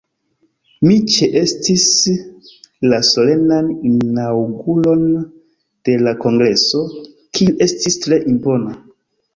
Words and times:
Mi 0.85 0.95
ĉeestis 1.15 1.83
la 2.93 3.01
Solenan 3.11 3.69
Inaŭguron 3.93 5.07
de 5.91 6.01
la 6.09 6.19
kongreso, 6.27 6.85
kiu 7.39 7.59
estis 7.71 8.05
tre 8.07 8.23
impona. 8.35 8.79